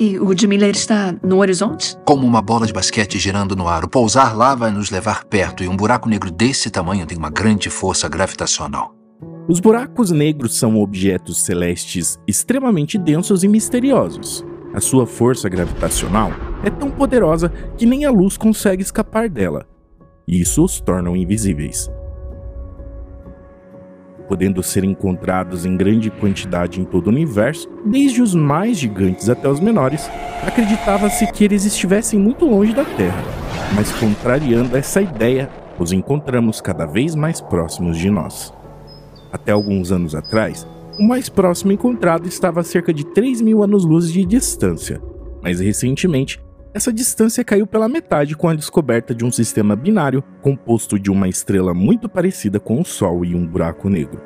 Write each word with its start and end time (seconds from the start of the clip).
E 0.00 0.16
o 0.16 0.32
de 0.32 0.46
Miller 0.46 0.70
está 0.70 1.12
no 1.24 1.38
horizonte? 1.38 1.96
Como 2.04 2.24
uma 2.24 2.40
bola 2.40 2.68
de 2.68 2.72
basquete 2.72 3.18
girando 3.18 3.56
no 3.56 3.66
ar. 3.66 3.84
O 3.84 3.88
pousar 3.88 4.36
lá 4.36 4.54
vai 4.54 4.70
nos 4.70 4.92
levar 4.92 5.24
perto 5.24 5.64
e 5.64 5.68
um 5.68 5.76
buraco 5.76 6.08
negro 6.08 6.30
desse 6.30 6.70
tamanho 6.70 7.04
tem 7.04 7.18
uma 7.18 7.30
grande 7.30 7.68
força 7.68 8.08
gravitacional. 8.08 8.94
Os 9.48 9.58
buracos 9.58 10.12
negros 10.12 10.56
são 10.56 10.76
objetos 10.76 11.42
celestes 11.44 12.16
extremamente 12.28 12.96
densos 12.96 13.42
e 13.42 13.48
misteriosos. 13.48 14.46
A 14.72 14.80
sua 14.80 15.04
força 15.04 15.48
gravitacional 15.48 16.30
é 16.62 16.70
tão 16.70 16.92
poderosa 16.92 17.52
que 17.76 17.84
nem 17.84 18.04
a 18.04 18.10
luz 18.12 18.36
consegue 18.36 18.84
escapar 18.84 19.28
dela. 19.28 19.66
E 20.28 20.40
isso 20.40 20.62
os 20.62 20.80
torna 20.80 21.10
invisíveis 21.10 21.90
podendo 24.28 24.62
ser 24.62 24.84
encontrados 24.84 25.64
em 25.64 25.76
grande 25.76 26.10
quantidade 26.10 26.80
em 26.80 26.84
todo 26.84 27.06
o 27.06 27.10
universo, 27.10 27.68
desde 27.84 28.20
os 28.20 28.34
mais 28.34 28.78
gigantes 28.78 29.28
até 29.28 29.48
os 29.48 29.58
menores, 29.58 30.08
acreditava-se 30.46 31.26
que 31.32 31.42
eles 31.42 31.64
estivessem 31.64 32.18
muito 32.18 32.44
longe 32.44 32.74
da 32.74 32.84
Terra. 32.84 33.24
Mas, 33.74 33.90
contrariando 33.92 34.76
essa 34.76 35.00
ideia, 35.00 35.48
os 35.78 35.92
encontramos 35.92 36.60
cada 36.60 36.84
vez 36.84 37.14
mais 37.14 37.40
próximos 37.40 37.96
de 37.96 38.10
nós. 38.10 38.52
Até 39.32 39.52
alguns 39.52 39.90
anos 39.90 40.14
atrás, 40.14 40.66
o 40.98 41.02
mais 41.06 41.28
próximo 41.28 41.72
encontrado 41.72 42.26
estava 42.26 42.60
a 42.60 42.64
cerca 42.64 42.92
de 42.92 43.04
3 43.04 43.40
mil 43.40 43.62
anos-luz 43.62 44.12
de 44.12 44.24
distância, 44.24 45.00
mas 45.42 45.60
recentemente 45.60 46.40
essa 46.78 46.92
distância 46.92 47.42
caiu 47.42 47.66
pela 47.66 47.88
metade 47.88 48.36
com 48.36 48.48
a 48.48 48.54
descoberta 48.54 49.12
de 49.12 49.24
um 49.24 49.32
sistema 49.32 49.74
binário 49.74 50.22
composto 50.40 50.96
de 50.96 51.10
uma 51.10 51.28
estrela 51.28 51.74
muito 51.74 52.08
parecida 52.08 52.60
com 52.60 52.80
o 52.80 52.84
Sol 52.84 53.24
e 53.24 53.34
um 53.34 53.44
buraco 53.44 53.88
negro. 53.88 54.22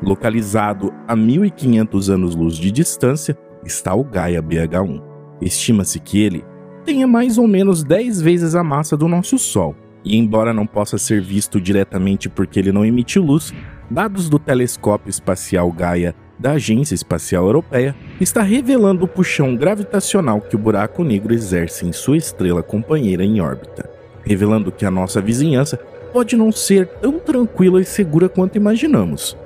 Localizado 0.00 0.94
a 1.08 1.16
1500 1.16 2.08
anos-luz 2.08 2.56
de 2.56 2.70
distância 2.70 3.36
está 3.64 3.96
o 3.96 4.04
Gaia 4.04 4.40
BH1. 4.40 5.02
Estima-se 5.42 5.98
que 5.98 6.20
ele 6.20 6.44
tenha 6.84 7.04
mais 7.04 7.36
ou 7.36 7.48
menos 7.48 7.82
10 7.82 8.22
vezes 8.22 8.54
a 8.54 8.62
massa 8.62 8.96
do 8.96 9.08
nosso 9.08 9.36
Sol, 9.36 9.74
e 10.04 10.16
embora 10.16 10.54
não 10.54 10.68
possa 10.68 10.98
ser 10.98 11.20
visto 11.20 11.60
diretamente 11.60 12.28
porque 12.28 12.60
ele 12.60 12.70
não 12.70 12.86
emite 12.86 13.18
luz, 13.18 13.52
dados 13.90 14.30
do 14.30 14.38
telescópio 14.38 15.10
espacial 15.10 15.72
Gaia 15.72 16.14
da 16.38 16.52
Agência 16.52 16.94
Espacial 16.94 17.44
Europeia 17.44 17.94
está 18.20 18.42
revelando 18.42 19.04
o 19.04 19.08
puxão 19.08 19.56
gravitacional 19.56 20.40
que 20.40 20.54
o 20.54 20.58
buraco 20.58 21.02
negro 21.02 21.34
exerce 21.34 21.86
em 21.86 21.92
sua 21.92 22.16
estrela 22.16 22.62
companheira 22.62 23.24
em 23.24 23.40
órbita, 23.40 23.90
revelando 24.24 24.70
que 24.70 24.86
a 24.86 24.90
nossa 24.90 25.20
vizinhança 25.20 25.76
pode 26.12 26.36
não 26.36 26.52
ser 26.52 26.86
tão 26.86 27.18
tranquila 27.18 27.80
e 27.80 27.84
segura 27.84 28.28
quanto 28.28 28.56
imaginamos, 28.56 29.36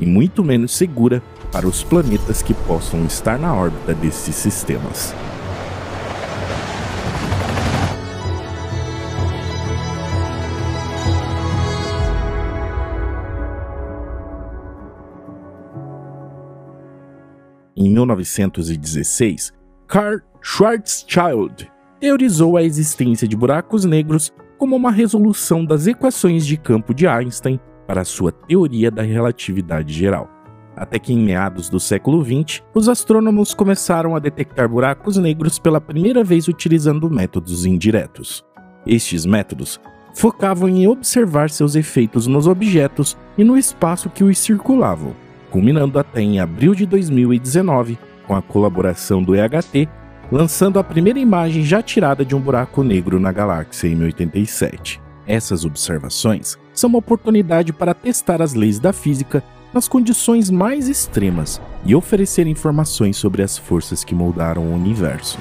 e 0.00 0.06
muito 0.06 0.42
menos 0.42 0.72
segura 0.72 1.22
para 1.52 1.66
os 1.66 1.84
planetas 1.84 2.42
que 2.42 2.54
possam 2.54 3.04
estar 3.04 3.38
na 3.38 3.54
órbita 3.54 3.94
desses 3.94 4.34
sistemas. 4.34 5.14
Em 17.76 17.88
1916, 17.90 19.52
Carl 19.86 20.20
Schwarzschild 20.42 21.70
teorizou 21.98 22.56
a 22.56 22.62
existência 22.62 23.26
de 23.26 23.36
buracos 23.36 23.84
negros 23.84 24.32
como 24.58 24.76
uma 24.76 24.90
resolução 24.90 25.64
das 25.64 25.86
equações 25.86 26.46
de 26.46 26.56
campo 26.56 26.92
de 26.92 27.06
Einstein 27.06 27.58
para 27.86 28.04
sua 28.04 28.30
teoria 28.30 28.90
da 28.90 29.02
relatividade 29.02 29.92
geral. 29.92 30.28
Até 30.76 30.98
que 30.98 31.12
em 31.12 31.18
meados 31.18 31.68
do 31.68 31.80
século 31.80 32.22
XX, 32.24 32.62
os 32.74 32.88
astrônomos 32.88 33.54
começaram 33.54 34.14
a 34.14 34.18
detectar 34.18 34.68
buracos 34.68 35.16
negros 35.16 35.58
pela 35.58 35.80
primeira 35.80 36.22
vez 36.22 36.48
utilizando 36.48 37.10
métodos 37.10 37.64
indiretos. 37.64 38.44
Estes 38.86 39.24
métodos 39.24 39.80
focavam 40.14 40.68
em 40.68 40.86
observar 40.86 41.50
seus 41.50 41.74
efeitos 41.74 42.26
nos 42.26 42.46
objetos 42.46 43.16
e 43.38 43.44
no 43.44 43.56
espaço 43.56 44.10
que 44.10 44.24
os 44.24 44.38
circulavam, 44.38 45.14
culminando 45.52 45.98
até 45.98 46.22
em 46.22 46.40
abril 46.40 46.74
de 46.74 46.86
2019 46.86 47.98
com 48.26 48.34
a 48.34 48.40
colaboração 48.40 49.22
do 49.22 49.36
EHT, 49.36 49.86
lançando 50.30 50.78
a 50.78 50.84
primeira 50.84 51.18
imagem 51.18 51.62
já 51.62 51.82
tirada 51.82 52.24
de 52.24 52.34
um 52.34 52.40
buraco 52.40 52.82
negro 52.82 53.20
na 53.20 53.30
galáxia 53.30 53.86
em 53.88 54.02
87. 54.02 54.98
Essas 55.26 55.66
observações 55.66 56.56
são 56.72 56.88
uma 56.88 56.98
oportunidade 56.98 57.70
para 57.70 57.92
testar 57.92 58.40
as 58.40 58.54
leis 58.54 58.78
da 58.78 58.94
física 58.94 59.44
nas 59.74 59.86
condições 59.86 60.50
mais 60.50 60.88
extremas 60.88 61.60
e 61.84 61.94
oferecer 61.94 62.46
informações 62.46 63.18
sobre 63.18 63.42
as 63.42 63.58
forças 63.58 64.02
que 64.02 64.14
moldaram 64.14 64.62
o 64.62 64.74
universo. 64.74 65.38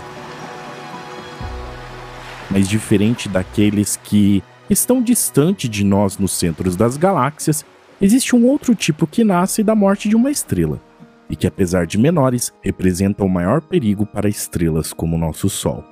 Mas 2.49 2.67
diferente 2.67 3.29
daqueles 3.29 3.95
que 3.95 4.43
estão 4.69 5.01
distante 5.01 5.69
de 5.69 5.83
nós 5.85 6.17
nos 6.17 6.31
centros 6.31 6.75
das 6.75 6.97
galáxias, 6.97 7.65
existe 8.01 8.35
um 8.35 8.45
outro 8.47 8.73
tipo 8.73 9.05
que 9.05 9.23
nasce 9.23 9.63
da 9.63 9.75
morte 9.75 10.09
de 10.09 10.15
uma 10.15 10.31
estrela, 10.31 10.81
e 11.29 11.35
que, 11.35 11.47
apesar 11.47 11.85
de 11.85 11.97
menores, 11.97 12.51
representam 12.61 13.25
o 13.25 13.29
maior 13.29 13.61
perigo 13.61 14.05
para 14.05 14.27
estrelas 14.27 14.91
como 14.91 15.15
o 15.15 15.19
nosso 15.19 15.49
Sol. 15.49 15.83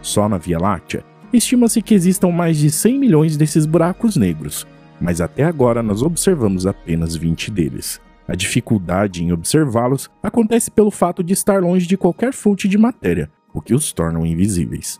Só 0.00 0.28
na 0.28 0.38
Via 0.38 0.58
Láctea, 0.58 1.04
estima-se 1.32 1.82
que 1.82 1.94
existam 1.94 2.30
mais 2.30 2.56
de 2.56 2.70
100 2.70 2.98
milhões 2.98 3.36
desses 3.36 3.66
buracos 3.66 4.16
negros, 4.16 4.66
mas 5.00 5.20
até 5.20 5.44
agora 5.44 5.82
nós 5.82 6.02
observamos 6.02 6.66
apenas 6.66 7.16
20 7.16 7.50
deles. 7.50 8.00
A 8.26 8.34
dificuldade 8.34 9.22
em 9.22 9.32
observá-los 9.32 10.10
acontece 10.22 10.70
pelo 10.70 10.90
fato 10.90 11.22
de 11.22 11.34
estar 11.34 11.62
longe 11.62 11.86
de 11.86 11.96
qualquer 11.96 12.32
fonte 12.32 12.66
de 12.66 12.78
matéria, 12.78 13.30
o 13.52 13.60
que 13.60 13.74
os 13.74 13.92
tornam 13.92 14.24
invisíveis. 14.24 14.98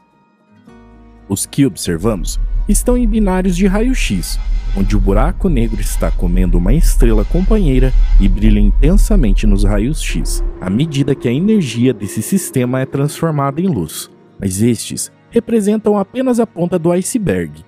Os 1.29 1.47
que 1.47 1.65
observamos 1.65 2.39
estão 2.69 2.97
em 2.97 3.07
binários 3.07 3.57
de 3.57 3.67
raio-x, 3.67 4.39
onde 4.77 4.97
o 4.97 5.01
buraco 5.01 5.49
negro 5.49 5.81
está 5.81 6.11
comendo 6.11 6.59
uma 6.59 6.73
estrela 6.73 7.25
companheira 7.25 7.93
e 8.21 8.29
brilha 8.29 8.61
intensamente 8.61 9.47
nos 9.47 9.65
raios-x, 9.65 10.45
à 10.61 10.69
medida 10.69 11.15
que 11.15 11.29
a 11.29 11.33
energia 11.33 11.95
desse 11.95 12.23
sistema 12.23 12.81
é 12.81 12.87
transformada 12.87 13.61
em 13.61 13.67
luz. 13.67 14.11
Mas 14.39 14.61
estes 14.61 15.11
representam 15.31 15.99
apenas 15.99 16.39
a 16.41 16.47
ponta 16.47 16.79
do 16.79 16.93
iceberg. 16.93 17.65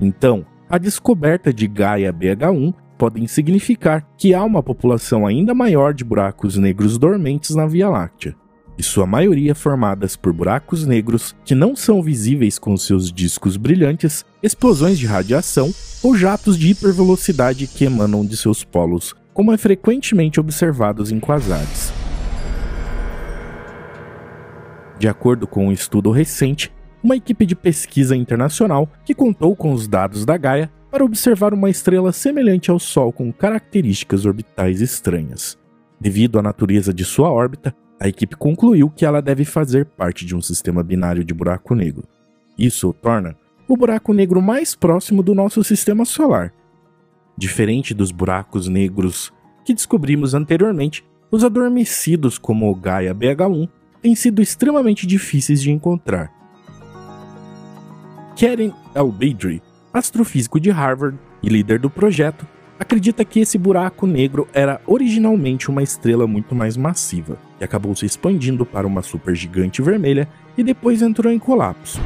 Então, 0.00 0.44
a 0.68 0.78
descoberta 0.78 1.52
de 1.52 1.66
Gaia 1.66 2.12
BH1 2.12 2.74
podem 2.98 3.26
significar 3.26 4.06
que 4.16 4.34
há 4.34 4.42
uma 4.42 4.62
população 4.62 5.26
ainda 5.26 5.54
maior 5.54 5.94
de 5.94 6.04
buracos 6.04 6.56
negros 6.56 6.98
dormentes 6.98 7.54
na 7.54 7.66
Via 7.66 7.88
Láctea 7.88 8.34
e 8.78 8.82
sua 8.82 9.06
maioria 9.06 9.54
formadas 9.54 10.16
por 10.16 10.32
buracos 10.32 10.86
negros 10.86 11.34
que 11.44 11.54
não 11.54 11.74
são 11.74 12.02
visíveis 12.02 12.58
com 12.58 12.76
seus 12.76 13.12
discos 13.12 13.56
brilhantes, 13.56 14.24
explosões 14.42 14.98
de 14.98 15.06
radiação 15.06 15.72
ou 16.02 16.16
jatos 16.16 16.58
de 16.58 16.70
hipervelocidade 16.70 17.66
que 17.66 17.84
emanam 17.84 18.24
de 18.24 18.36
seus 18.36 18.62
polos, 18.62 19.14
como 19.32 19.52
é 19.52 19.56
frequentemente 19.56 20.38
observados 20.38 21.10
em 21.10 21.18
quasares. 21.18 21.92
De 24.98 25.08
acordo 25.08 25.46
com 25.46 25.68
um 25.68 25.72
estudo 25.72 26.10
recente, 26.10 26.72
uma 27.02 27.16
equipe 27.16 27.44
de 27.44 27.54
pesquisa 27.54 28.16
internacional 28.16 28.88
que 29.04 29.14
contou 29.14 29.54
com 29.54 29.72
os 29.72 29.86
dados 29.86 30.24
da 30.24 30.36
Gaia 30.36 30.70
para 30.90 31.04
observar 31.04 31.52
uma 31.52 31.68
estrela 31.68 32.12
semelhante 32.12 32.70
ao 32.70 32.78
Sol 32.78 33.12
com 33.12 33.30
características 33.32 34.24
orbitais 34.24 34.80
estranhas. 34.80 35.58
Devido 36.00 36.38
à 36.38 36.42
natureza 36.42 36.92
de 36.92 37.04
sua 37.04 37.30
órbita, 37.30 37.74
a 37.98 38.08
equipe 38.08 38.36
concluiu 38.36 38.90
que 38.90 39.04
ela 39.04 39.22
deve 39.22 39.44
fazer 39.44 39.86
parte 39.86 40.26
de 40.26 40.36
um 40.36 40.40
sistema 40.40 40.82
binário 40.82 41.24
de 41.24 41.32
buraco 41.32 41.74
negro. 41.74 42.04
Isso 42.58 42.88
o 42.88 42.92
torna 42.92 43.36
o 43.68 43.76
buraco 43.76 44.12
negro 44.12 44.40
mais 44.40 44.74
próximo 44.74 45.22
do 45.22 45.34
nosso 45.34 45.62
sistema 45.64 46.04
solar. 46.04 46.52
Diferente 47.36 47.92
dos 47.92 48.12
buracos 48.12 48.68
negros 48.68 49.32
que 49.64 49.74
descobrimos 49.74 50.34
anteriormente, 50.34 51.04
os 51.30 51.42
adormecidos 51.42 52.38
como 52.38 52.70
o 52.70 52.74
Gaia 52.74 53.14
BH1 53.14 53.68
têm 54.00 54.14
sido 54.14 54.40
extremamente 54.40 55.06
difíceis 55.06 55.60
de 55.60 55.72
encontrar. 55.72 56.32
Karen 58.38 58.72
Albadry, 58.94 59.60
astrofísico 59.92 60.60
de 60.60 60.70
Harvard 60.70 61.18
e 61.42 61.48
líder 61.48 61.80
do 61.80 61.90
projeto, 61.90 62.46
acredita 62.78 63.24
que 63.24 63.40
esse 63.40 63.58
buraco 63.58 64.06
negro 64.06 64.46
era 64.52 64.80
originalmente 64.86 65.70
uma 65.70 65.82
estrela 65.82 66.26
muito 66.26 66.54
mais 66.54 66.76
massiva, 66.76 67.38
que 67.58 67.64
acabou 67.64 67.94
se 67.94 68.06
expandindo 68.06 68.64
para 68.64 68.86
uma 68.86 69.02
supergigante 69.02 69.82
vermelha 69.82 70.28
e 70.56 70.62
depois 70.62 71.02
entrou 71.02 71.32
em 71.32 71.38
colapso. 71.38 72.00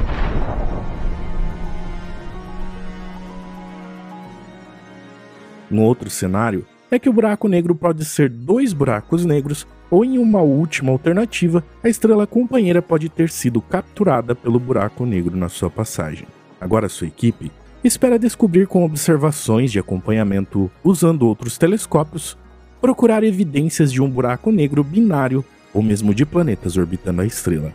Um 5.70 5.82
outro 5.82 6.10
cenário 6.10 6.66
é 6.90 6.98
que 6.98 7.08
o 7.08 7.12
buraco 7.12 7.46
negro 7.46 7.74
pode 7.74 8.04
ser 8.04 8.28
dois 8.28 8.72
buracos 8.72 9.24
negros, 9.24 9.66
ou 9.88 10.04
em 10.04 10.18
uma 10.18 10.40
última 10.40 10.90
alternativa, 10.90 11.64
a 11.82 11.88
estrela 11.88 12.26
companheira 12.26 12.82
pode 12.82 13.08
ter 13.08 13.30
sido 13.30 13.60
capturada 13.60 14.34
pelo 14.34 14.58
buraco 14.58 15.06
negro 15.06 15.36
na 15.36 15.48
sua 15.48 15.70
passagem. 15.70 16.26
Agora 16.60 16.88
sua 16.88 17.06
equipe 17.06 17.52
espera 17.82 18.18
descobrir 18.18 18.66
com 18.66 18.84
observações 18.84 19.72
de 19.72 19.78
acompanhamento 19.78 20.70
usando 20.84 21.26
outros 21.26 21.56
telescópios 21.56 22.36
procurar 22.80 23.22
evidências 23.22 23.92
de 23.92 24.02
um 24.02 24.08
buraco 24.08 24.50
negro 24.50 24.82
binário 24.82 25.44
ou 25.72 25.82
mesmo 25.82 26.14
de 26.14 26.24
planetas 26.24 26.76
orbitando 26.76 27.20
a 27.20 27.26
estrela, 27.26 27.72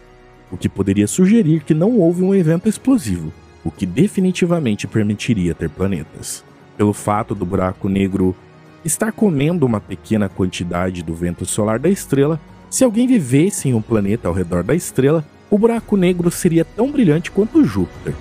o 0.52 0.58
que 0.58 0.68
poderia 0.68 1.08
sugerir 1.08 1.64
que 1.64 1.74
não 1.74 1.98
houve 1.98 2.24
um 2.24 2.34
evento 2.34 2.68
explosivo, 2.68 3.32
o 3.64 3.72
que 3.72 3.86
definitivamente 3.86 4.88
permitiria 4.88 5.54
ter 5.54 5.70
planetas. 5.70 6.44
Pelo 6.78 6.94
fato 6.94 7.34
do 7.34 7.46
buraco 7.46 7.88
negro 7.88 8.36
estar 8.84 9.12
comendo 9.12 9.66
uma 9.66 9.80
pequena 9.80 10.28
quantidade 10.28 11.02
do 11.02 11.16
vento 11.16 11.46
solar 11.46 11.80
da 11.80 11.90
estrela, 11.90 12.40
se 12.70 12.84
alguém 12.84 13.08
vivesse 13.08 13.70
em 13.70 13.74
um 13.74 13.82
planeta 13.82 14.28
ao 14.28 14.34
redor 14.34 14.64
da 14.64 14.76
estrela, 14.76 15.24
o 15.50 15.58
buraco 15.58 15.96
negro 15.96 16.30
seria 16.30 16.66
tão 16.66 16.92
brilhante 16.92 17.32
quanto 17.32 17.64
Júpiter. 17.64 18.14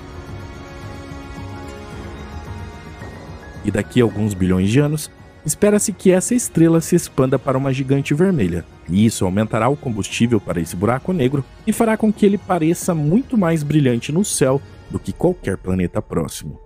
E 3.64 3.70
daqui 3.70 4.00
a 4.00 4.04
alguns 4.04 4.34
bilhões 4.34 4.70
de 4.70 4.78
anos, 4.78 5.10
espera-se 5.44 5.92
que 5.92 6.10
essa 6.10 6.34
estrela 6.34 6.80
se 6.80 6.94
expanda 6.94 7.38
para 7.38 7.58
uma 7.58 7.72
gigante 7.72 8.14
vermelha, 8.14 8.64
e 8.88 9.04
isso 9.04 9.24
aumentará 9.24 9.68
o 9.68 9.76
combustível 9.76 10.40
para 10.40 10.60
esse 10.60 10.76
buraco 10.76 11.12
negro 11.12 11.44
e 11.66 11.72
fará 11.72 11.96
com 11.96 12.12
que 12.12 12.24
ele 12.24 12.38
pareça 12.38 12.94
muito 12.94 13.36
mais 13.36 13.62
brilhante 13.62 14.12
no 14.12 14.24
céu 14.24 14.60
do 14.90 14.98
que 14.98 15.12
qualquer 15.12 15.56
planeta 15.56 16.00
próximo. 16.00 16.60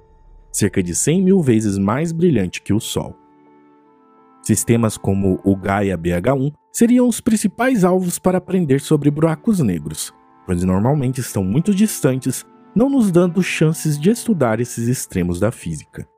Cerca 0.53 0.83
de 0.83 0.95
100 0.95 1.23
mil 1.23 1.41
vezes 1.41 1.79
mais 1.79 2.11
brilhante 2.11 2.63
que 2.63 2.73
o 2.73 2.81
Sol. 2.81 3.17
Sistemas 4.43 4.97
como 4.97 5.41
o 5.45 5.55
Gaia 5.55 5.97
BH1 5.97 6.53
seriam 6.73 7.07
os 7.07 7.21
principais 7.21 7.85
alvos 7.85 8.19
para 8.19 8.39
aprender 8.39 8.81
sobre 8.81 9.11
buracos 9.11 9.61
negros, 9.61 10.13
pois 10.47 10.65
normalmente 10.65 11.21
estão 11.21 11.45
muito 11.45 11.75
distantes, 11.75 12.47
não 12.75 12.89
nos 12.89 13.11
dando 13.11 13.43
chances 13.43 13.99
de 13.99 14.11
estudar 14.11 14.61
esses 14.61 14.89
extremos 14.89 15.39
da 15.39 15.53
física. 15.53 16.09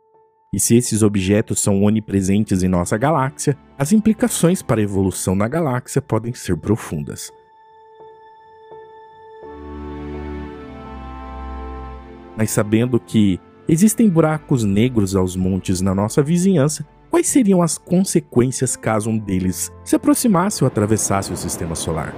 E 0.53 0.59
se 0.59 0.77
esses 0.77 1.03
objetos 1.03 1.61
são 1.61 1.85
onipresentes 1.85 2.65
em 2.65 2.69
nossa 2.69 2.99
galáxia, 2.99 3.57
as 3.79 3.93
implicações 3.93 4.63
para 4.63 4.81
a 4.81 4.83
evolução 4.83 5.37
na 5.37 5.47
galáxia 5.47 6.03
podem 6.03 6.35
ser 6.35 6.57
profundas. 6.57 7.33
Mas 12.37 12.51
sabendo 12.51 12.99
que 12.99 13.39
existem 13.69 14.09
buracos 14.09 14.65
negros 14.65 15.15
aos 15.15 15.37
montes 15.37 15.81
na 15.81 15.95
nossa 15.95 16.21
vizinhança, 16.21 16.85
quais 17.09 17.29
seriam 17.29 17.63
as 17.63 17.79
consequências 17.79 18.75
caso 18.75 19.09
um 19.09 19.19
deles 19.19 19.71
se 19.85 19.95
aproximasse 19.95 20.65
ou 20.65 20.67
atravessasse 20.67 21.33
o 21.33 21.37
sistema 21.37 21.77
solar? 21.77 22.13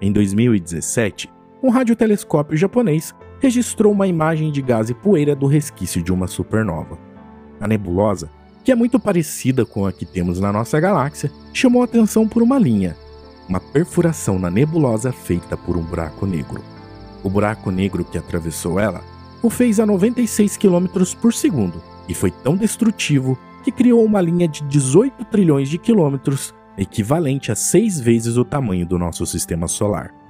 Em 0.00 0.10
2017, 0.10 1.33
um 1.64 1.70
radiotelescópio 1.70 2.58
japonês 2.58 3.14
registrou 3.40 3.90
uma 3.90 4.06
imagem 4.06 4.52
de 4.52 4.60
gás 4.60 4.90
e 4.90 4.94
poeira 4.94 5.34
do 5.34 5.46
resquício 5.46 6.02
de 6.02 6.12
uma 6.12 6.26
supernova. 6.26 6.98
A 7.58 7.66
nebulosa, 7.66 8.28
que 8.62 8.70
é 8.70 8.74
muito 8.74 9.00
parecida 9.00 9.64
com 9.64 9.86
a 9.86 9.92
que 9.92 10.04
temos 10.04 10.38
na 10.38 10.52
nossa 10.52 10.78
galáxia, 10.78 11.32
chamou 11.54 11.82
atenção 11.82 12.28
por 12.28 12.42
uma 12.42 12.58
linha, 12.58 12.94
uma 13.48 13.58
perfuração 13.58 14.38
na 14.38 14.50
nebulosa 14.50 15.10
feita 15.10 15.56
por 15.56 15.74
um 15.74 15.82
buraco 15.82 16.26
negro. 16.26 16.62
O 17.22 17.30
buraco 17.30 17.70
negro 17.70 18.04
que 18.04 18.18
atravessou 18.18 18.78
ela 18.78 19.00
o 19.42 19.48
fez 19.48 19.80
a 19.80 19.86
96 19.86 20.58
km 20.58 20.86
por 21.18 21.32
segundo 21.32 21.82
e 22.06 22.12
foi 22.12 22.30
tão 22.30 22.56
destrutivo 22.56 23.38
que 23.62 23.72
criou 23.72 24.04
uma 24.04 24.20
linha 24.20 24.46
de 24.46 24.62
18 24.64 25.24
trilhões 25.24 25.70
de 25.70 25.78
quilômetros, 25.78 26.54
equivalente 26.76 27.50
a 27.50 27.54
seis 27.54 27.98
vezes 27.98 28.36
o 28.36 28.44
tamanho 28.44 28.84
do 28.84 28.98
nosso 28.98 29.24
sistema 29.24 29.66
solar. 29.66 30.23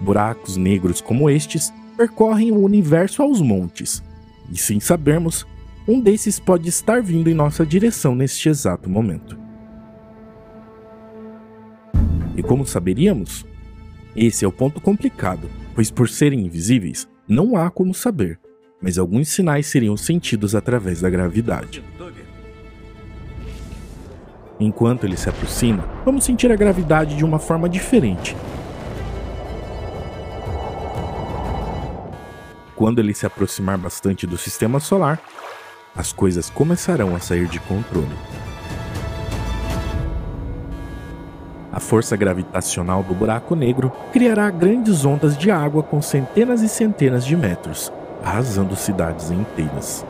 Buracos 0.00 0.56
negros 0.56 1.00
como 1.00 1.28
estes 1.28 1.72
percorrem 1.96 2.50
o 2.50 2.58
universo 2.58 3.22
aos 3.22 3.40
montes, 3.40 4.02
e 4.50 4.56
sem 4.56 4.80
sabermos, 4.80 5.46
um 5.86 6.00
desses 6.00 6.38
pode 6.38 6.68
estar 6.68 7.02
vindo 7.02 7.28
em 7.28 7.34
nossa 7.34 7.64
direção 7.66 8.14
neste 8.14 8.48
exato 8.48 8.88
momento. 8.88 9.38
E 12.36 12.42
como 12.42 12.66
saberíamos? 12.66 13.44
Esse 14.16 14.44
é 14.44 14.48
o 14.48 14.52
ponto 14.52 14.80
complicado, 14.80 15.48
pois 15.74 15.90
por 15.90 16.08
serem 16.08 16.46
invisíveis, 16.46 17.08
não 17.28 17.56
há 17.56 17.70
como 17.70 17.92
saber, 17.92 18.40
mas 18.80 18.98
alguns 18.98 19.28
sinais 19.28 19.66
seriam 19.66 19.96
sentidos 19.96 20.54
através 20.54 21.00
da 21.00 21.10
gravidade. 21.10 21.84
Enquanto 24.58 25.04
ele 25.04 25.16
se 25.16 25.28
aproxima, 25.28 25.88
vamos 26.04 26.24
sentir 26.24 26.50
a 26.50 26.56
gravidade 26.56 27.16
de 27.16 27.24
uma 27.24 27.38
forma 27.38 27.68
diferente, 27.68 28.36
quando 32.80 32.98
ele 32.98 33.12
se 33.12 33.26
aproximar 33.26 33.76
bastante 33.76 34.26
do 34.26 34.38
sistema 34.38 34.80
solar, 34.80 35.20
as 35.94 36.14
coisas 36.14 36.48
começarão 36.48 37.14
a 37.14 37.18
sair 37.18 37.46
de 37.46 37.60
controle. 37.60 38.08
A 41.70 41.78
força 41.78 42.16
gravitacional 42.16 43.02
do 43.02 43.14
buraco 43.14 43.54
negro 43.54 43.92
criará 44.14 44.50
grandes 44.50 45.04
ondas 45.04 45.36
de 45.36 45.50
água 45.50 45.82
com 45.82 46.00
centenas 46.00 46.62
e 46.62 46.70
centenas 46.70 47.26
de 47.26 47.36
metros, 47.36 47.92
arrasando 48.24 48.74
cidades 48.74 49.30
inteiras. 49.30 50.02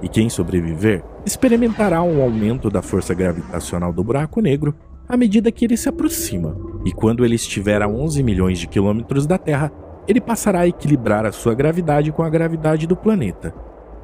E 0.00 0.08
quem 0.08 0.30
sobreviver 0.30 1.04
experimentará 1.26 2.02
um 2.02 2.22
aumento 2.22 2.70
da 2.70 2.80
força 2.80 3.12
gravitacional 3.12 3.92
do 3.92 4.02
buraco 4.02 4.40
negro 4.40 4.74
à 5.08 5.16
medida 5.16 5.52
que 5.52 5.64
ele 5.64 5.76
se 5.76 5.88
aproxima, 5.88 6.56
e 6.84 6.92
quando 6.92 7.24
ele 7.24 7.34
estiver 7.34 7.82
a 7.82 7.88
11 7.88 8.22
milhões 8.22 8.58
de 8.58 8.66
quilômetros 8.66 9.26
da 9.26 9.38
Terra, 9.38 9.72
ele 10.06 10.20
passará 10.20 10.60
a 10.60 10.68
equilibrar 10.68 11.24
a 11.24 11.32
sua 11.32 11.54
gravidade 11.54 12.12
com 12.12 12.22
a 12.22 12.30
gravidade 12.30 12.86
do 12.86 12.96
planeta, 12.96 13.54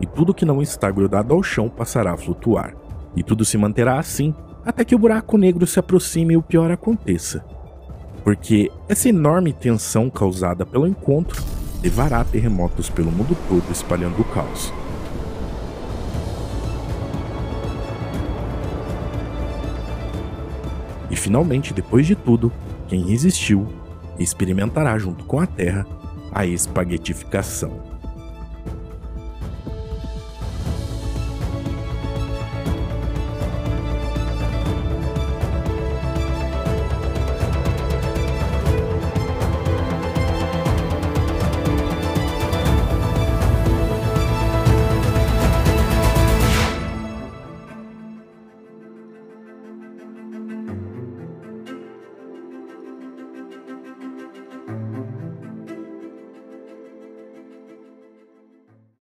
e 0.00 0.06
tudo 0.06 0.34
que 0.34 0.44
não 0.44 0.62
está 0.62 0.90
grudado 0.90 1.34
ao 1.34 1.42
chão 1.42 1.68
passará 1.68 2.12
a 2.12 2.16
flutuar. 2.16 2.74
E 3.14 3.22
tudo 3.22 3.44
se 3.44 3.58
manterá 3.58 3.98
assim 3.98 4.34
até 4.64 4.84
que 4.84 4.94
o 4.94 4.98
buraco 4.98 5.36
negro 5.36 5.66
se 5.66 5.78
aproxime 5.78 6.34
e 6.34 6.36
o 6.36 6.42
pior 6.42 6.70
aconteça. 6.70 7.44
Porque 8.22 8.70
essa 8.88 9.08
enorme 9.08 9.52
tensão 9.52 10.08
causada 10.10 10.64
pelo 10.64 10.86
encontro 10.86 11.42
levará 11.82 12.22
terremotos 12.24 12.90
pelo 12.90 13.10
mundo 13.10 13.36
todo 13.48 13.70
espalhando 13.72 14.20
o 14.20 14.24
caos. 14.24 14.72
Finalmente, 21.20 21.72
depois 21.72 22.06
de 22.06 22.16
tudo, 22.16 22.50
quem 22.88 23.04
resistiu 23.04 23.68
experimentará 24.18 24.98
junto 24.98 25.24
com 25.24 25.38
a 25.38 25.46
Terra 25.46 25.86
a 26.32 26.46
espaguetificação. 26.46 27.99